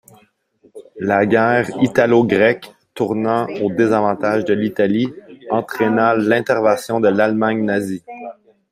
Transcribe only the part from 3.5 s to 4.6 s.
au désavantage de